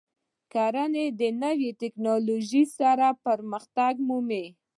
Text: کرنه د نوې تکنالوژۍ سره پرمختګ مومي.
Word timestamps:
کرنه 0.53 1.03
د 1.19 1.21
نوې 1.43 1.71
تکنالوژۍ 1.81 2.63
سره 2.77 3.07
پرمختګ 3.25 3.93
مومي. 4.07 4.45